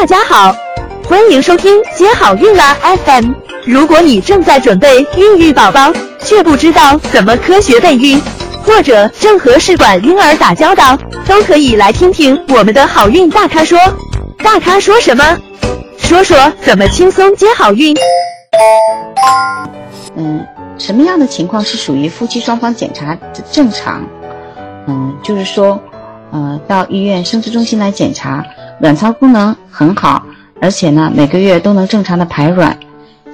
[0.00, 0.54] 大家好，
[1.08, 3.32] 欢迎收听接好运啦 FM。
[3.66, 8.22] 如果你正在准备孕育宝宝，却不知道怎么科学备孕，
[8.62, 13.76] 或者正和试管婴儿打交道，都可以来听听我们的好运大咖说。
[14.38, 15.36] 大咖说什么？
[15.98, 17.96] 说说怎么轻松接好运。
[20.14, 20.46] 嗯，
[20.78, 23.18] 什么样的情况是属于夫妻双方检查
[23.50, 24.06] 正常？
[24.86, 25.82] 嗯，就是说，
[26.30, 28.46] 呃，到医院生殖中心来检查，
[28.80, 30.24] 卵巢功能很好，
[30.60, 32.78] 而且呢，每个月都能正常的排卵，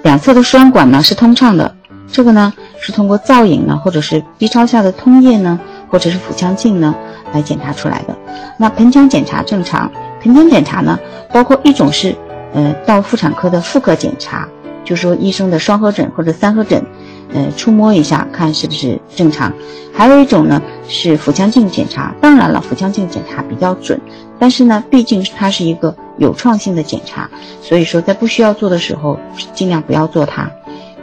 [0.03, 1.75] 两侧的输卵管呢是通畅的。
[2.11, 6.95] 这个呢是通过造影呢，或者是 B 超下的通液呢，或者是腹腔镜呢
[7.33, 8.17] 来检查出来的。
[8.57, 9.91] 那盆腔检查正常，
[10.23, 10.99] 盆腔检查呢
[11.33, 12.15] 包括一种是，
[12.55, 14.49] 呃，到妇产科的妇科检查。
[14.85, 16.85] 就说医生的双合诊或者三合诊，
[17.33, 19.51] 呃，触摸一下看是不是正常。
[19.95, 23.99] 还有一种呢是腹腔镜检查，当然了，腹腔镜检查比较准，
[24.39, 27.31] 但是呢，毕竟它是一个有创性的检查，
[27.63, 29.19] 所以说在不需要做的时候，
[29.55, 30.51] 尽量不要做它。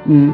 [0.06, 0.34] 嗯，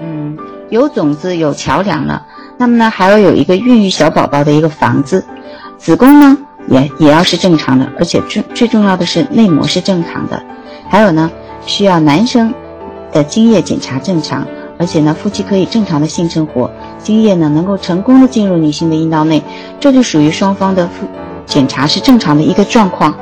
[0.00, 0.38] 嗯，
[0.70, 2.26] 有种子有桥梁了，
[2.58, 5.24] 那么呢还要有一个孕育小宝宝的一个房子，
[5.78, 6.38] 子宫呢？
[6.66, 10.42] 也也要是正常的，而且最最重要的是内膜是正常的，
[10.88, 11.30] 还有呢，
[11.66, 12.54] 需要男生
[13.12, 14.46] 的精液检查正常，
[14.78, 16.70] 而且呢，夫妻可以正常的性生活，
[17.04, 19.40] 精液呢能够成功的进入女性的阴道内，
[19.78, 20.88] 这就属于双方的
[21.46, 23.14] 检查是正常的一个状况。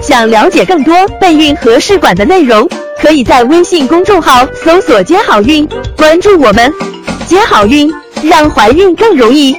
[0.00, 2.68] 想了解更多备孕和试管的内容，
[3.00, 6.72] 可以在微信公众号搜索“接好运”，关注我们，
[7.26, 7.90] 接好运，
[8.22, 9.56] 让怀孕更容易。